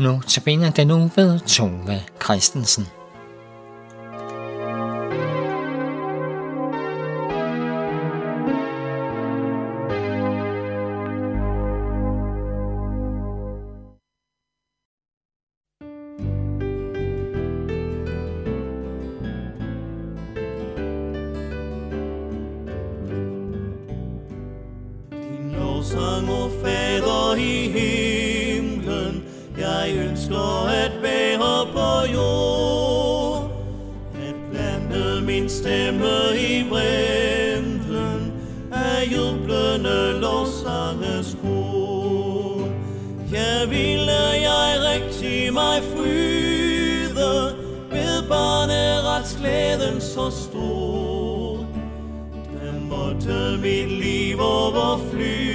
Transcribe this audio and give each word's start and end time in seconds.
Nu 0.00 0.20
tabiner 0.28 0.70
den 0.70 0.86
nu 0.86 1.10
ved 1.16 1.40
Tove 1.40 2.00
Christensen. 2.24 2.86
sang, 25.82 26.28
o 26.28 26.48
Fader 26.62 26.79
ønsker 30.30 30.68
at 30.68 31.02
være 31.02 31.66
på 31.72 32.12
jord. 32.14 33.50
At 34.28 34.34
plante 34.52 35.26
min 35.26 35.48
stemme 35.48 36.36
i 36.38 36.68
vremlen, 36.70 38.32
af 38.72 39.12
jublende 39.12 40.20
lovsanges 40.20 41.36
kor. 41.42 42.68
Ja, 43.32 43.64
ville 43.68 44.12
jeg 44.42 44.80
rigtig 44.92 45.52
mig 45.52 45.82
fryde, 45.82 47.54
ved 47.90 48.22
barneretsglæden 48.28 50.00
så 50.00 50.30
stor. 50.30 51.66
Da 52.34 52.72
måtte 52.80 53.58
mit 53.62 53.92
liv 53.92 54.40
overflyde 54.40 55.50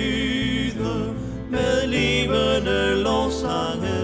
med 1.50 1.88
levende 1.88 3.04
lovsanges 3.04 3.95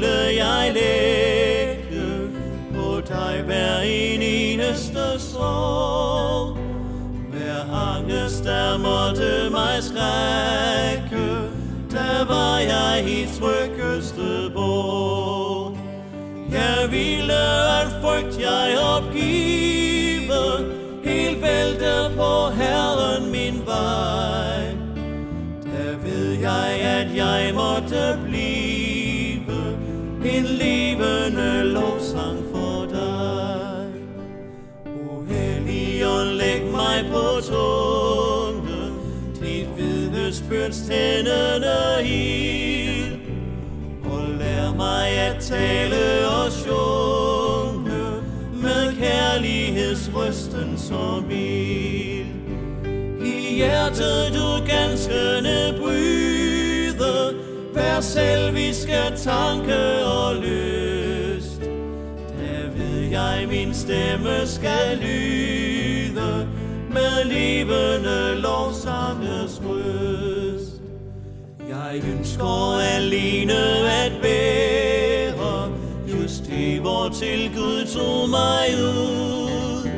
skulle 0.00 0.44
jeg 0.44 0.72
lægge 0.74 2.30
på 2.74 3.00
dig 3.08 3.42
hver 3.44 3.80
en 3.80 4.22
eneste 4.22 5.18
sorg. 5.18 6.56
Hver 7.30 7.60
angst, 7.72 8.44
der 8.44 8.78
måtte 8.78 9.50
mig 9.50 9.82
skrække, 9.82 11.26
der 11.90 12.24
var 12.28 12.58
jeg 12.58 13.04
i 13.08 13.28
tryggeste 13.38 14.50
borg. 14.54 15.78
Jeg 16.52 16.90
ville 16.90 17.32
at 17.80 17.88
frygt 18.02 18.40
jeg 18.40 18.78
opgive, 18.96 20.42
helt 21.04 21.42
vælte 21.42 22.16
på 22.16 22.50
Herren 22.50 23.30
min 23.32 23.62
vej. 23.66 24.74
Der 25.64 25.98
ved 26.04 26.32
jeg, 26.32 26.80
at 26.80 27.16
jeg 27.16 27.54
må 27.54 27.79
mig 37.02 37.12
på 37.12 37.40
tunge, 37.40 38.92
dit 39.40 39.68
vidnesbyrds 39.76 40.80
tændende 40.80 42.04
ild. 42.04 43.18
Og 44.04 44.28
lær 44.38 44.74
mig 44.76 45.08
at 45.08 45.36
tale 45.40 46.28
og 46.28 46.52
sjunge 46.52 48.22
med 48.52 48.96
kærlighedsrøsten 48.98 50.78
som 50.78 51.24
bil. 51.28 52.26
I 53.24 53.54
hjertet 53.56 54.34
du 54.34 54.64
ganske 54.66 55.74
bryde, 55.80 57.34
hver 57.72 58.00
selviske 58.00 59.00
tanke 59.16 60.04
og 60.04 60.36
lyst. 60.36 61.60
Der 62.38 62.70
ved 62.76 63.00
jeg, 63.10 63.46
min 63.50 63.74
stemme 63.74 64.46
skal 64.46 64.98
lyde 64.98 65.80
med 66.90 67.24
levende 67.24 68.40
lovsanges 68.40 69.62
røst. 69.64 70.82
Jeg 71.68 72.02
ønsker 72.12 72.78
alene 72.96 73.58
at 74.04 74.12
være 74.22 74.60
just 76.08 76.46
det, 76.46 76.80
hvor 76.80 77.08
til 77.08 77.50
Gud 77.56 77.86
tog 77.86 78.28
mig 78.28 78.66
ud. 78.78 79.88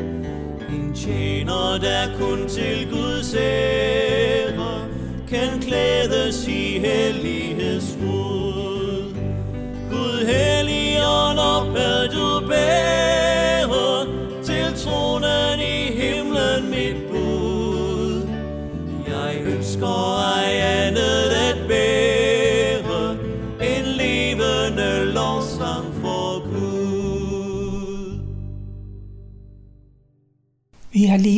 En 0.68 0.94
tjener, 0.94 1.78
der 1.78 2.18
kun 2.18 2.48
til 2.48 2.88
Guds 2.90 3.34
ære 3.34 4.88
kan 5.28 5.60
klædes 5.60 6.48
i 6.48 6.78
hellighedsskud. 6.78 8.31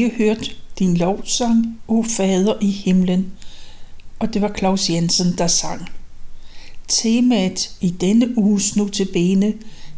Lige 0.04 0.16
hørt 0.16 0.56
din 0.78 0.96
lovsang, 0.96 1.80
o 1.88 2.02
Fader 2.02 2.54
i 2.60 2.70
himlen, 2.70 3.32
og 4.18 4.34
det 4.34 4.42
var 4.42 4.52
Claus 4.58 4.90
Jensen, 4.90 5.38
der 5.38 5.46
sang. 5.46 5.88
Temaet 6.88 7.70
i 7.80 7.90
denne 7.90 8.38
uges 8.38 8.76
nu 8.76 8.88
til 8.88 9.08
bene, 9.12 9.54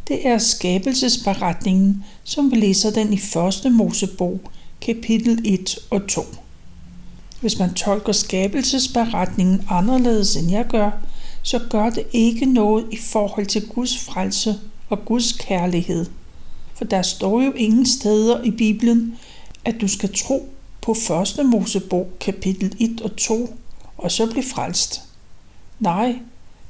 det 0.09 0.27
er 0.27 0.39
skabelsesberetningen, 0.39 2.05
som 2.25 2.51
vi 2.51 2.57
læser 2.57 2.91
den 2.91 3.13
i 3.13 3.19
første 3.19 3.71
Mosebog, 3.71 4.41
kapitel 4.81 5.41
1 5.45 5.79
og 5.91 6.07
2. 6.09 6.23
Hvis 7.41 7.59
man 7.59 7.75
tolker 7.75 8.13
skabelsesberetningen 8.13 9.67
anderledes 9.71 10.37
end 10.37 10.51
jeg 10.51 10.67
gør, 10.69 10.91
så 11.43 11.61
gør 11.71 11.91
det 11.91 12.05
ikke 12.13 12.47
noget 12.47 12.85
i 12.93 12.97
forhold 12.97 13.47
til 13.47 13.69
Guds 13.69 13.99
frelse 13.99 14.55
og 14.89 15.05
Guds 15.05 15.33
kærlighed. 15.33 16.07
For 16.75 16.85
der 16.85 17.03
står 17.03 17.43
jo 17.43 17.53
ingen 17.53 17.87
steder 17.87 18.43
i 18.43 18.51
Bibelen, 18.51 19.19
at 19.67 19.81
du 19.81 19.89
skal 19.89 20.15
tro 20.15 20.49
på 20.83 20.95
første 20.95 21.45
Mosebog 21.45 22.09
kapitel 22.21 22.77
1 22.81 23.01
og 23.01 23.17
2, 23.17 23.57
og 23.99 24.13
så 24.13 24.31
blive 24.31 24.45
frelst. 24.45 25.03
Nej, 25.81 26.19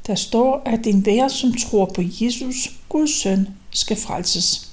der 0.07 0.15
står, 0.15 0.63
at 0.65 0.87
enhver, 0.87 1.29
som 1.29 1.55
tror 1.55 1.85
på 1.85 2.03
Jesus, 2.21 2.71
Guds 2.89 3.21
søn, 3.21 3.49
skal 3.71 3.97
frelses. 3.97 4.71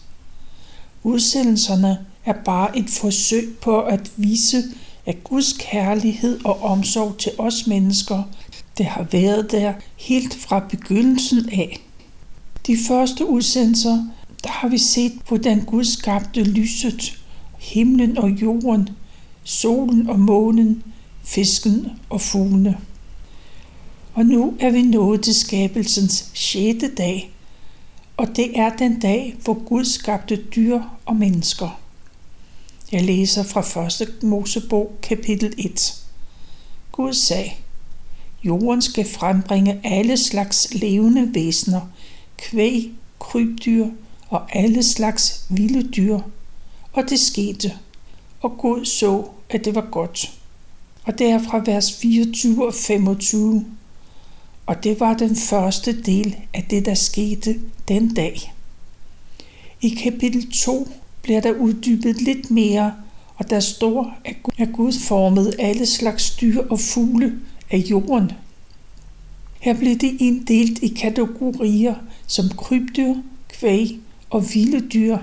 Udsendelserne 1.04 2.06
er 2.26 2.34
bare 2.46 2.78
et 2.78 2.90
forsøg 2.90 3.58
på 3.62 3.82
at 3.82 4.12
vise, 4.18 4.64
at 5.06 5.24
Guds 5.24 5.54
kærlighed 5.60 6.46
og 6.46 6.62
omsorg 6.62 7.18
til 7.18 7.32
os 7.38 7.68
mennesker, 7.68 8.24
det 8.78 8.86
har 8.86 9.04
været 9.12 9.52
der 9.52 9.74
helt 9.96 10.36
fra 10.36 10.60
begyndelsen 10.60 11.50
af. 11.50 11.80
De 12.68 12.78
første 12.88 13.26
udsendelser, 13.26 14.06
der 14.44 14.50
har 14.50 14.68
vi 14.68 14.78
set, 14.78 15.14
hvordan 15.28 15.66
Gud 15.66 15.84
skabte 15.84 16.44
lyset, 16.44 17.23
himlen 17.64 18.18
og 18.18 18.30
jorden, 18.30 18.90
solen 19.44 20.10
og 20.10 20.20
månen, 20.20 20.84
fisken 21.24 21.88
og 22.10 22.22
fuglene. 22.22 22.78
Og 24.14 24.26
nu 24.26 24.54
er 24.60 24.72
vi 24.72 24.82
nået 24.82 25.22
til 25.22 25.36
skabelsens 25.36 26.32
sjette 26.34 26.96
dag, 26.96 27.32
og 28.18 28.28
det 28.36 28.60
er 28.60 28.70
den 28.70 29.00
dag, 29.00 29.36
hvor 29.44 29.54
Gud 29.54 29.86
skabte 29.86 30.36
dyr 30.36 30.82
og 31.06 31.16
mennesker. 31.16 31.80
Jeg 32.92 33.04
læser 33.04 33.44
fra 33.44 33.86
1. 33.86 34.24
Mosebog 34.24 34.98
kapitel 35.02 35.54
1. 35.58 36.04
Gud 36.92 37.14
sagde, 37.14 37.52
Jorden 38.44 38.82
skal 38.82 39.06
frembringe 39.06 39.80
alle 39.84 40.18
slags 40.18 40.74
levende 40.74 41.36
væsener, 41.36 41.82
kvæg, 42.38 42.92
krybdyr 43.20 43.88
og 44.30 44.56
alle 44.56 44.84
slags 44.84 45.46
vilde 45.50 45.92
dyr. 45.92 46.20
Og 46.94 47.10
det 47.10 47.20
skete, 47.20 47.72
og 48.42 48.58
Gud 48.58 48.86
så, 48.86 49.26
at 49.50 49.66
det 49.66 49.76
var 49.76 49.88
godt. 49.92 50.32
Og 51.04 51.20
det 51.20 51.28
er 51.28 51.40
fra 51.40 51.62
vers 51.66 51.98
24 51.98 52.68
og 52.68 52.74
25. 52.74 53.66
Og 54.66 54.84
det 54.84 55.00
var 55.00 55.14
den 55.14 55.36
første 55.36 56.02
del 56.02 56.36
af 56.54 56.66
det, 56.70 56.86
der 56.86 56.94
skete 56.94 57.62
den 57.88 58.14
dag. 58.14 58.54
I 59.82 59.90
kapitel 59.90 60.52
2 60.52 60.88
bliver 61.22 61.42
der 61.42 61.52
uddybet 61.52 62.22
lidt 62.22 62.52
mere, 62.52 62.94
og 63.36 63.50
der 63.50 63.60
står, 63.60 64.14
at 64.58 64.70
Gud 64.74 64.94
formede 65.08 65.54
alle 65.60 65.86
slags 65.86 66.36
dyr 66.36 66.62
og 66.70 66.80
fugle 66.80 67.40
af 67.72 67.78
jorden. 67.78 68.32
Her 69.60 69.74
blev 69.74 69.96
de 69.96 70.18
inddelt 70.20 70.80
i 70.84 70.88
kategorier 70.88 71.96
som 72.28 72.50
krybdyr, 72.50 73.14
kvæg 73.50 74.00
og 74.30 74.54
vilde 74.54 74.90
dyr. 74.90 75.18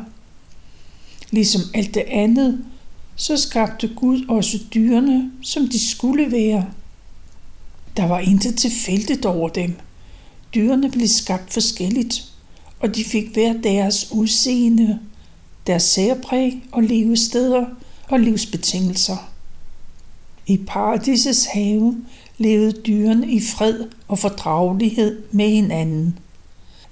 Ligesom 1.31 1.63
alt 1.75 1.95
det 1.95 2.05
andet, 2.09 2.65
så 3.17 3.37
skabte 3.37 3.89
Gud 3.89 4.25
også 4.29 4.59
dyrene, 4.75 5.31
som 5.43 5.69
de 5.69 5.91
skulle 5.91 6.33
være. 6.33 6.67
Der 7.97 8.07
var 8.07 8.19
intet 8.19 8.57
tilfældigt 8.59 9.27
over 9.27 9.49
dem. 9.49 9.75
Dyrene 10.55 10.91
blev 10.91 11.09
skabt 11.09 11.53
forskelligt, 11.53 12.25
og 12.81 12.97
de 12.97 13.05
fik 13.05 13.33
hver 13.33 13.53
deres 13.53 14.13
udseende, 14.13 14.99
deres 15.67 15.83
særpræg 15.83 16.63
og 16.73 16.83
levesteder 16.83 17.67
og 18.09 18.21
livsbetingelser. 18.21 19.17
I 20.47 20.57
paradisets 20.57 21.47
have 21.47 21.97
levede 22.39 22.73
dyrene 22.73 23.33
i 23.33 23.41
fred 23.41 23.85
og 24.09 24.19
fordragelighed 24.19 25.23
med 25.33 25.51
hinanden. 25.51 26.19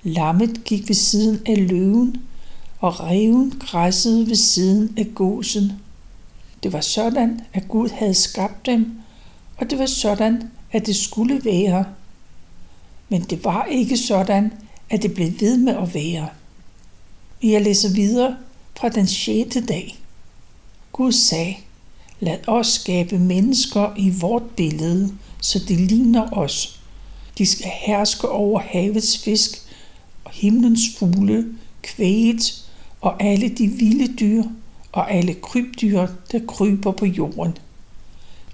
Lammet 0.02 0.64
gik 0.64 0.88
ved 0.88 0.94
siden 0.94 1.40
af 1.46 1.68
løven, 1.68 2.16
og 2.80 3.00
reven 3.00 3.52
græssede 3.60 4.26
ved 4.26 4.36
siden 4.36 4.94
af 4.96 5.06
gåsen. 5.14 5.72
Det 6.62 6.72
var 6.72 6.80
sådan, 6.80 7.40
at 7.52 7.68
Gud 7.68 7.88
havde 7.88 8.14
skabt 8.14 8.66
dem, 8.66 8.92
og 9.56 9.70
det 9.70 9.78
var 9.78 9.86
sådan, 9.86 10.50
at 10.72 10.86
det 10.86 10.96
skulle 10.96 11.44
være. 11.44 11.84
Men 13.08 13.22
det 13.22 13.44
var 13.44 13.64
ikke 13.64 13.96
sådan, 13.96 14.52
at 14.90 15.02
det 15.02 15.14
blev 15.14 15.32
ved 15.40 15.56
med 15.56 15.76
at 15.76 15.94
være. 15.94 16.28
Jeg 17.42 17.62
læser 17.62 17.94
videre 17.94 18.36
fra 18.76 18.88
den 18.88 19.06
sjette 19.06 19.66
dag. 19.66 19.98
Gud 20.92 21.12
sagde, 21.12 21.54
lad 22.20 22.38
os 22.46 22.66
skabe 22.66 23.18
mennesker 23.18 23.94
i 23.96 24.10
vort 24.10 24.42
billede, 24.56 25.12
så 25.40 25.58
de 25.58 25.76
ligner 25.76 26.32
os. 26.32 26.80
De 27.38 27.46
skal 27.46 27.70
herske 27.86 28.28
over 28.28 28.60
havets 28.60 29.18
fisk 29.18 29.50
og 30.24 30.30
himlens 30.30 30.80
fugle, 30.98 31.46
kvæget 31.82 32.67
og 33.00 33.22
alle 33.22 33.48
de 33.48 33.66
vilde 33.66 34.14
dyr 34.16 34.42
og 34.92 35.12
alle 35.12 35.34
krybdyr, 35.34 36.06
der 36.32 36.40
kryber 36.48 36.92
på 36.92 37.06
jorden. 37.06 37.56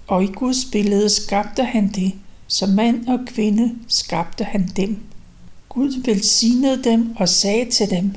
Og 0.07 0.23
i 0.23 0.27
Guds 0.27 0.65
billede 0.71 1.09
skabte 1.09 1.63
han 1.63 1.87
det, 1.87 2.13
som 2.47 2.69
mand 2.69 3.07
og 3.07 3.19
kvinde 3.27 3.75
skabte 3.87 4.43
han 4.43 4.67
dem. 4.67 4.99
Gud 5.69 6.01
velsignede 6.05 6.83
dem 6.83 7.15
og 7.15 7.29
sagde 7.29 7.69
til 7.69 7.89
dem, 7.89 8.15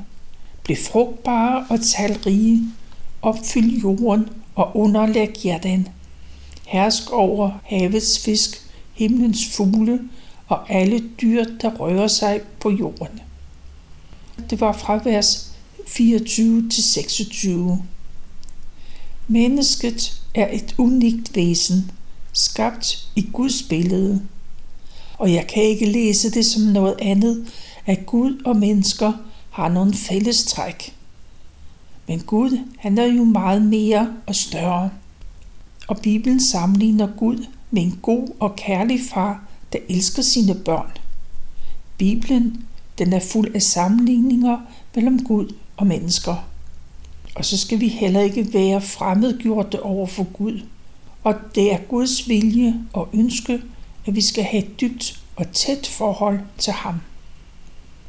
Bliv 0.65 0.77
frugtbare 0.77 1.67
og 1.71 1.81
talrige, 1.81 2.63
opfyld 3.23 3.81
jorden 3.83 4.29
og 4.55 4.77
underlæg 4.77 5.47
jer 5.47 5.59
den. 5.59 5.89
Hersk 6.67 7.11
over 7.13 7.51
havets 7.65 8.25
fisk, 8.25 8.51
himlens 8.93 9.57
fugle 9.57 10.01
og 10.49 10.71
alle 10.71 10.99
dyr, 10.99 11.45
der 11.63 11.71
rører 11.71 12.09
sig 12.09 12.41
på 12.61 12.71
jorden. 12.71 13.21
Det 14.51 14.61
var 14.61 14.73
fra 14.73 15.01
vers 15.05 15.48
24 15.89 16.69
til 16.69 16.83
26. 16.83 17.83
Mennesket 19.29 20.23
er 20.35 20.49
et 20.53 20.75
unikt 20.79 21.37
væsen, 21.37 21.91
skabt 22.33 23.09
i 23.17 23.29
Guds 23.33 23.63
billede. 23.63 24.23
Og 25.19 25.33
jeg 25.33 25.47
kan 25.47 25.63
ikke 25.63 25.87
læse 25.87 26.31
det 26.31 26.47
som 26.47 26.63
noget 26.63 26.97
andet, 27.03 27.47
at 27.87 28.07
Gud 28.07 28.43
og 28.45 28.57
mennesker 28.57 29.13
har 29.51 29.69
nogle 29.69 29.95
fælles 29.95 30.45
træk. 30.45 30.95
Men 32.09 32.21
Gud, 32.21 32.59
han 32.79 32.99
er 32.99 33.07
jo 33.07 33.25
meget 33.25 33.63
mere 33.63 34.15
og 34.27 34.35
større. 34.35 34.91
Og 35.89 35.99
Bibelen 35.99 36.41
sammenligner 36.41 37.09
Gud 37.17 37.47
med 37.71 37.83
en 37.83 37.99
god 38.03 38.29
og 38.41 38.57
kærlig 38.57 39.01
far, 39.13 39.49
der 39.73 39.79
elsker 39.89 40.23
sine 40.23 40.55
børn. 40.55 40.91
Bibelen, 41.99 42.65
den 42.99 43.13
er 43.13 43.21
fuld 43.21 43.55
af 43.55 43.63
sammenligninger 43.63 44.59
mellem 44.95 45.25
Gud 45.25 45.53
og 45.79 45.87
mennesker. 45.87 46.37
Og 47.35 47.45
så 47.45 47.57
skal 47.57 47.81
vi 47.81 47.89
heller 47.89 48.21
ikke 48.21 48.53
være 48.53 48.81
fremmedgjorte 48.81 49.83
over 49.83 50.07
for 50.07 50.25
Gud. 50.25 50.61
Og 51.25 51.35
det 51.55 51.73
er 51.73 51.79
Guds 51.79 52.29
vilje 52.29 52.75
og 52.93 53.09
ønske, 53.13 53.61
at 54.07 54.15
vi 54.15 54.21
skal 54.21 54.45
have 54.45 54.65
et 54.65 54.81
dybt 54.81 55.21
og 55.37 55.53
tæt 55.53 55.87
forhold 55.87 56.41
til 56.59 56.73
ham. 56.73 56.95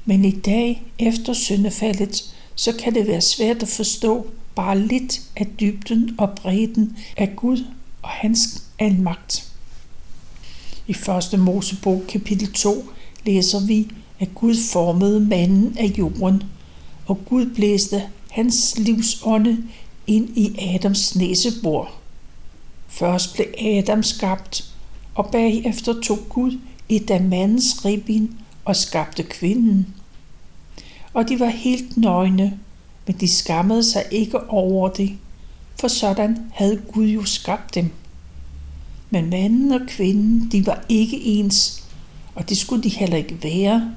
Men 0.05 0.25
i 0.25 0.31
dag, 0.31 0.83
efter 0.99 1.33
syndefaldet, 1.33 2.35
så 2.55 2.73
kan 2.79 2.95
det 2.95 3.07
være 3.07 3.21
svært 3.21 3.63
at 3.63 3.69
forstå 3.69 4.27
bare 4.55 4.79
lidt 4.79 5.21
af 5.35 5.47
dybden 5.59 6.15
og 6.17 6.29
bredden 6.29 6.97
af 7.17 7.35
Gud 7.35 7.65
og 8.01 8.09
hans 8.09 8.63
almagt. 8.79 9.51
I 10.87 10.91
1. 11.33 11.39
Mosebog 11.39 12.03
kapitel 12.07 12.53
2 12.53 12.89
læser 13.25 13.65
vi, 13.65 13.87
at 14.19 14.35
Gud 14.35 14.55
formede 14.71 15.19
manden 15.19 15.77
af 15.77 15.93
jorden, 15.97 16.43
og 17.09 17.25
Gud 17.25 17.45
blæste 17.45 18.03
hans 18.29 18.77
livsånde 18.77 19.57
ind 20.07 20.37
i 20.37 20.75
Adams 20.75 21.15
næsebor. 21.15 21.91
Først 22.87 23.33
blev 23.33 23.47
Adam 23.59 24.03
skabt, 24.03 24.73
og 25.15 25.29
bagefter 25.31 26.01
tog 26.01 26.19
Gud 26.29 26.59
et 26.89 27.11
af 27.11 27.21
mandens 27.21 27.85
ribben 27.85 28.37
og 28.65 28.75
skabte 28.75 29.23
kvinden. 29.23 29.87
Og 31.13 31.29
de 31.29 31.39
var 31.39 31.49
helt 31.49 31.97
nøgne, 31.97 32.59
men 33.07 33.15
de 33.15 33.27
skammede 33.27 33.83
sig 33.83 34.03
ikke 34.11 34.49
over 34.49 34.89
det, 34.89 35.17
for 35.79 35.87
sådan 35.87 36.37
havde 36.53 36.81
Gud 36.93 37.07
jo 37.07 37.23
skabt 37.23 37.75
dem. 37.75 37.91
Men 39.09 39.29
manden 39.29 39.71
og 39.71 39.81
kvinden, 39.87 40.49
de 40.51 40.65
var 40.65 40.85
ikke 40.89 41.21
ens, 41.23 41.83
og 42.35 42.49
det 42.49 42.57
skulle 42.57 42.83
de 42.83 42.89
heller 42.89 43.17
ikke 43.17 43.43
være. 43.43 43.95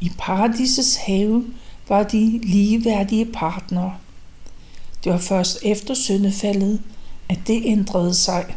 I 0.00 0.10
paradisets 0.18 0.96
have 0.96 1.44
var 1.88 2.02
de 2.02 2.40
ligeværdige 2.42 3.24
partnere. 3.24 3.94
Det 5.04 5.12
var 5.12 5.18
først 5.18 5.58
efter 5.62 5.94
syndefaldet, 5.94 6.82
at 7.28 7.38
det 7.46 7.62
ændrede 7.64 8.14
sig. 8.14 8.54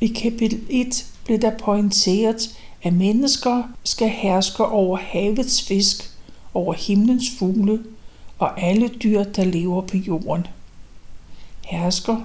I 0.00 0.06
kapitel 0.06 0.60
1 0.68 1.06
blev 1.24 1.38
der 1.38 1.58
pointeret, 1.58 2.56
at 2.82 2.92
mennesker 2.92 3.62
skal 3.84 4.08
herske 4.08 4.64
over 4.64 4.96
havets 4.96 5.62
fisk, 5.62 6.10
over 6.54 6.74
himlens 6.74 7.24
fugle 7.38 7.80
og 8.38 8.62
alle 8.62 8.88
dyr, 8.88 9.24
der 9.24 9.44
lever 9.44 9.80
på 9.80 9.96
jorden. 9.96 10.46
Hersker, 11.64 12.16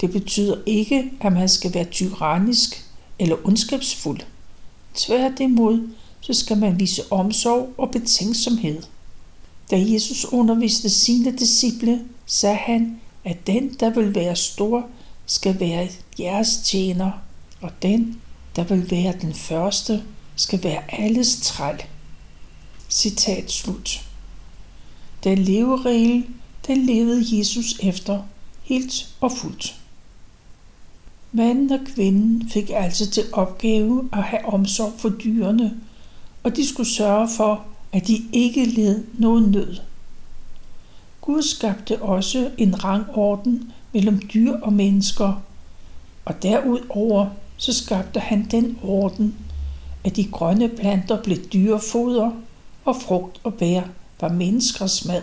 det 0.00 0.12
betyder 0.12 0.56
ikke, 0.66 1.10
at 1.20 1.32
man 1.32 1.48
skal 1.48 1.74
være 1.74 1.84
tyrannisk 1.84 2.84
eller 3.18 3.36
ondskabsfuld. 3.44 4.20
Tværtimod, 4.94 5.88
så 6.20 6.32
skal 6.32 6.58
man 6.58 6.80
vise 6.80 7.02
omsorg 7.12 7.74
og 7.78 7.90
betænksomhed. 7.90 8.82
Da 9.70 9.76
Jesus 9.78 10.24
underviste 10.24 10.90
sine 10.90 11.32
disciple, 11.32 12.04
sagde 12.26 12.56
han, 12.56 13.00
at 13.24 13.46
den, 13.46 13.74
der 13.80 13.90
vil 13.90 14.14
være 14.14 14.36
stor, 14.36 14.86
skal 15.26 15.60
være 15.60 15.88
jeres 16.18 16.56
tjener, 16.64 17.10
og 17.60 17.70
den, 17.82 18.20
der 18.56 18.64
vil 18.64 18.90
være 18.90 19.14
den 19.20 19.34
første, 19.34 20.02
skal 20.36 20.64
være 20.64 21.00
alles 21.00 21.40
træl. 21.42 21.82
Citat 22.90 23.50
slut. 23.50 24.02
Den 25.24 25.38
leveregel, 25.38 26.26
den 26.66 26.86
levede 26.86 27.38
Jesus 27.38 27.78
efter, 27.82 28.22
helt 28.62 29.08
og 29.20 29.32
fuldt. 29.32 29.74
Manden 31.32 31.72
og 31.72 31.80
kvinden 31.94 32.50
fik 32.50 32.70
altså 32.74 33.10
til 33.10 33.24
opgave 33.32 34.08
at 34.12 34.22
have 34.22 34.44
omsorg 34.44 34.92
for 34.98 35.08
dyrene, 35.08 35.80
og 36.42 36.56
de 36.56 36.68
skulle 36.68 36.90
sørge 36.90 37.28
for, 37.36 37.66
at 37.92 38.06
de 38.06 38.22
ikke 38.32 38.64
led 38.64 39.04
nogen 39.18 39.50
nød. 39.50 39.76
Gud 41.20 41.42
skabte 41.42 42.02
også 42.02 42.50
en 42.58 42.84
rangorden 42.84 43.72
mellem 43.92 44.22
dyr 44.34 44.52
og 44.52 44.72
mennesker, 44.72 45.42
og 46.24 46.42
derudover 46.42 47.28
så 47.56 47.72
skabte 47.72 48.20
han 48.20 48.46
den 48.50 48.78
orden, 48.82 49.34
at 50.04 50.16
de 50.16 50.24
grønne 50.24 50.68
planter 50.68 51.22
blev 51.22 51.36
dyrefoder, 51.36 52.30
og 52.84 52.96
frugt 52.96 53.40
og 53.44 53.54
bær 53.54 53.82
var 54.20 54.28
menneskers 54.28 55.04
mad. 55.04 55.22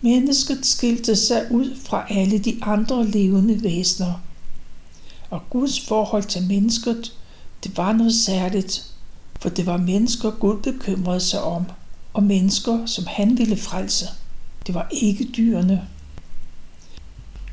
Mennesket 0.00 0.66
skilte 0.66 1.16
sig 1.16 1.46
ud 1.50 1.76
fra 1.76 2.06
alle 2.10 2.38
de 2.38 2.58
andre 2.62 3.06
levende 3.06 3.62
væsener, 3.62 4.22
og 5.30 5.40
Guds 5.50 5.80
forhold 5.80 6.24
til 6.24 6.42
mennesket, 6.42 7.12
det 7.64 7.76
var 7.76 7.92
noget 7.92 8.14
særligt, 8.14 8.94
for 9.38 9.48
det 9.48 9.66
var 9.66 9.76
mennesker 9.76 10.30
Gud 10.30 10.62
bekymrede 10.62 11.20
sig 11.20 11.42
om, 11.42 11.64
og 12.14 12.22
mennesker, 12.22 12.86
som 12.86 13.04
han 13.06 13.38
ville 13.38 13.56
frelse. 13.56 14.06
Det 14.66 14.74
var 14.74 14.88
ikke 14.90 15.24
dyrene. 15.24 15.88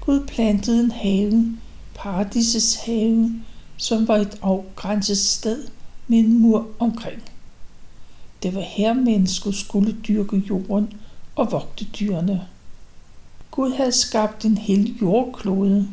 Gud 0.02 0.28
plantede 0.28 0.84
en 0.84 0.92
have, 0.92 1.58
paradisets 1.96 2.76
have, 2.76 3.42
som 3.78 4.08
var 4.08 4.16
et 4.16 4.40
afgrænset 4.42 5.18
sted 5.18 5.68
med 6.08 6.20
en 6.20 6.40
mur 6.40 6.68
omkring. 6.80 7.22
Det 8.44 8.56
var 8.56 8.62
her 8.62 8.94
mennesker 8.94 9.52
skulle 9.52 9.96
dyrke 10.08 10.44
jorden 10.50 10.94
og 11.36 11.52
vogte 11.52 11.86
dyrene. 11.86 12.48
Gud 13.52 13.74
havde 13.74 13.92
skabt 13.92 14.46
en 14.46 14.58
hel 14.58 14.98
jordklode, 15.02 15.88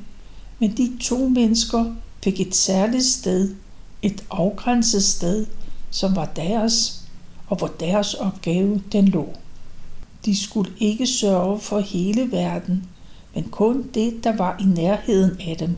men 0.58 0.76
de 0.76 0.98
to 1.00 1.28
mennesker 1.28 1.94
fik 2.24 2.40
et 2.40 2.54
særligt 2.54 3.04
sted, 3.04 3.54
et 4.02 4.24
afgrænset 4.30 5.04
sted, 5.04 5.46
som 5.92 6.16
var 6.16 6.24
deres, 6.24 7.02
og 7.46 7.56
hvor 7.56 7.70
deres 7.80 8.14
opgave 8.14 8.82
den 8.92 9.08
lå. 9.08 9.28
De 10.24 10.36
skulle 10.36 10.72
ikke 10.78 11.06
sørge 11.06 11.60
for 11.60 11.80
hele 11.80 12.32
verden, 12.32 12.86
men 13.34 13.44
kun 13.44 13.82
det, 13.94 14.24
der 14.24 14.36
var 14.36 14.56
i 14.60 14.64
nærheden 14.64 15.40
af 15.40 15.56
dem. 15.56 15.76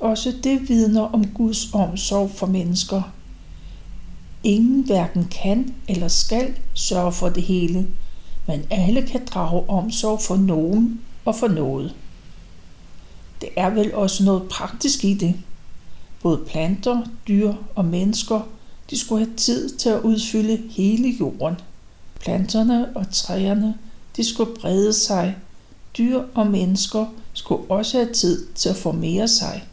Også 0.00 0.32
det 0.44 0.68
vidner 0.68 1.02
om 1.02 1.26
Guds 1.26 1.74
omsorg 1.74 2.30
for 2.30 2.46
mennesker. 2.46 3.02
Ingen 4.44 4.82
hverken 4.82 5.24
kan 5.24 5.74
eller 5.88 6.08
skal 6.08 6.54
sørge 6.74 7.12
for 7.12 7.28
det 7.28 7.42
hele, 7.42 7.86
men 8.46 8.62
alle 8.70 9.02
kan 9.02 9.24
drage 9.24 9.68
omsorg 9.68 10.20
for 10.20 10.36
nogen 10.36 11.00
og 11.24 11.34
for 11.34 11.48
noget. 11.48 11.94
Det 13.40 13.48
er 13.56 13.70
vel 13.70 13.94
også 13.94 14.24
noget 14.24 14.48
praktisk 14.48 15.04
i 15.04 15.14
det. 15.14 15.34
Både 16.22 16.40
planter, 16.46 17.02
dyr 17.28 17.54
og 17.74 17.84
mennesker, 17.84 18.40
de 18.90 18.98
skulle 18.98 19.26
have 19.26 19.36
tid 19.36 19.76
til 19.76 19.88
at 19.88 20.00
udfylde 20.00 20.62
hele 20.70 21.08
jorden. 21.20 21.56
Planterne 22.20 22.96
og 22.96 23.06
træerne, 23.12 23.74
de 24.16 24.24
skulle 24.24 24.54
brede 24.60 24.92
sig. 24.92 25.36
Dyr 25.98 26.22
og 26.34 26.46
mennesker 26.46 27.06
skulle 27.32 27.70
også 27.70 27.98
have 27.98 28.12
tid 28.12 28.46
til 28.54 28.68
at 28.68 28.76
formere 28.76 29.28
sig. 29.28 29.64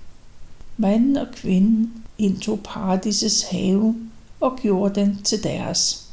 Manden 0.77 1.17
og 1.17 1.27
kvinden 1.33 2.03
indtog 2.17 2.59
paradisets 2.63 3.43
have 3.43 3.95
og 4.39 4.59
gjorde 4.61 5.01
den 5.01 5.23
til 5.23 5.43
deres. 5.43 6.07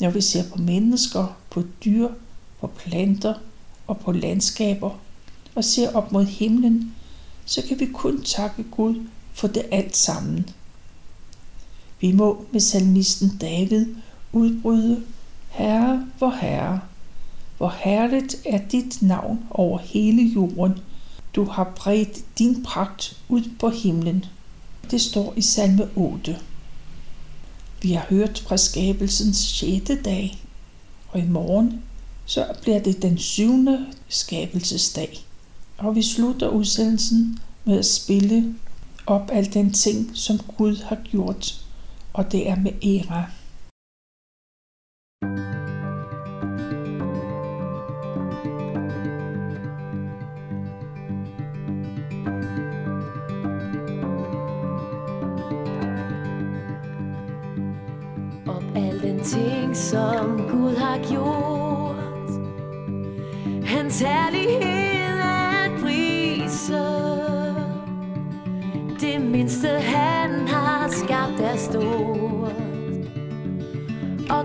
Når 0.00 0.10
vi 0.10 0.20
ser 0.20 0.44
på 0.50 0.58
mennesker, 0.58 1.36
på 1.50 1.62
dyr, 1.84 2.08
på 2.60 2.66
planter 2.66 3.34
og 3.86 3.98
på 3.98 4.12
landskaber 4.12 4.90
og 5.54 5.64
ser 5.64 5.92
op 5.92 6.12
mod 6.12 6.24
himlen, 6.24 6.94
så 7.50 7.62
kan 7.62 7.80
vi 7.80 7.86
kun 7.86 8.22
takke 8.22 8.62
Gud 8.70 9.06
for 9.34 9.48
det 9.48 9.62
alt 9.72 9.96
sammen. 9.96 10.48
Vi 12.00 12.12
må 12.12 12.44
med 12.52 12.60
salmisten 12.60 13.38
David 13.40 13.86
udbryde, 14.32 15.02
Herre, 15.48 16.06
hvor 16.18 16.30
Herre, 16.30 16.80
hvor 17.58 17.74
herligt 17.78 18.36
er 18.46 18.60
dit 18.72 19.02
navn 19.02 19.44
over 19.50 19.78
hele 19.78 20.22
jorden. 20.22 20.78
Du 21.34 21.44
har 21.44 21.72
bredt 21.76 22.38
din 22.38 22.62
pragt 22.62 23.16
ud 23.28 23.50
på 23.60 23.70
himlen. 23.70 24.24
Det 24.90 25.00
står 25.00 25.32
i 25.36 25.42
salme 25.42 25.88
8. 25.96 26.38
Vi 27.82 27.92
har 27.92 28.06
hørt 28.08 28.44
fra 28.48 28.56
skabelsens 28.56 29.36
6. 29.36 29.90
dag, 30.04 30.44
og 31.08 31.20
i 31.20 31.26
morgen 31.26 31.82
så 32.26 32.46
bliver 32.62 32.78
det 32.78 33.02
den 33.02 33.18
syvende 33.18 33.86
skabelsesdag. 34.08 35.24
Og 35.80 35.96
vi 35.96 36.02
slutter 36.02 36.48
udsendelsen 36.48 37.38
med 37.64 37.78
at 37.78 37.86
spille 37.86 38.54
op 39.06 39.30
al 39.32 39.54
den 39.54 39.72
ting, 39.72 40.10
som 40.14 40.38
Gud 40.56 40.76
har 40.76 40.98
gjort, 41.10 41.64
og 42.12 42.32
det 42.32 42.48
er 42.48 42.56
med 42.56 42.72
ære. 42.82 43.26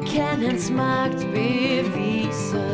Kan 0.04 0.42
hans 0.42 0.72
magt 0.72 1.28
bevise 1.34 2.66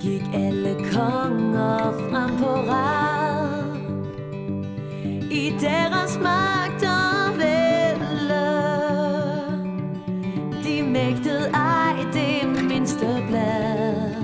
Gik 0.00 0.22
alle 0.34 0.74
konger 0.92 1.92
frem 2.10 2.36
på 2.38 2.46
rad 2.70 3.76
i 5.30 5.54
deres 5.60 6.18
magt 6.22 6.82
og 6.84 7.38
vælde. 7.38 8.50
De 10.64 10.82
mægtede 10.82 11.50
ej 11.54 11.94
det 12.12 12.64
mindste 12.64 13.24
blad 13.28 14.14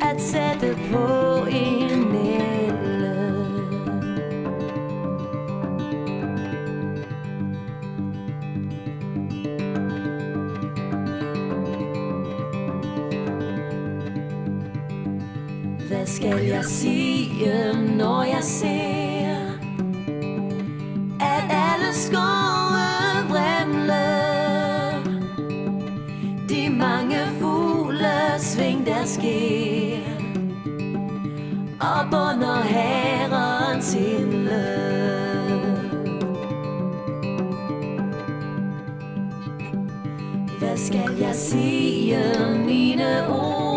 at 0.00 0.20
sætte 0.20 0.78
på 0.92 1.46
en 1.50 1.99
skal 16.62 16.68
jeg 16.68 16.78
sige, 16.78 17.96
når 17.96 18.22
jeg 18.22 18.42
ser 18.42 19.36
at 21.20 21.44
alle 21.50 21.94
skove 21.94 23.28
vrimler. 23.28 25.02
De 26.48 26.70
mange 26.70 27.16
fugle 27.40 28.38
sving 28.38 28.86
der 28.86 29.04
sker 29.04 29.98
Op 31.80 32.12
under 32.12 32.62
herrens 32.62 33.92
himmel 33.92 34.50
Hvad 40.58 40.76
skal 40.76 41.16
jeg 41.20 41.34
sige, 41.34 42.18
mine 42.66 43.28
ord 43.28 43.69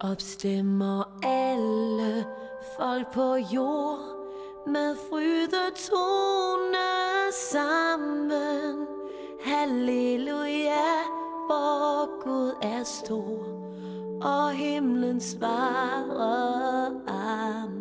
Opstemmer 0.00 1.04
alle 1.22 2.26
folk 2.76 3.12
på 3.12 3.36
jord 3.52 3.98
med 4.66 4.96
frydetone 5.08 6.88
sammen. 7.32 8.86
Halleluja, 9.44 10.88
hvor 11.46 12.24
Gud 12.24 12.52
er 12.62 12.82
stor, 12.84 13.44
og 14.22 14.50
himlen 14.52 15.20
svarer 15.20 16.90
amen. 17.06 17.73